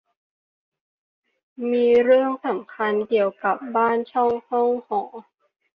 [1.71, 5.01] มีเรื่องสำคัญเกี่ยวกับบ้านช่องห้องหอ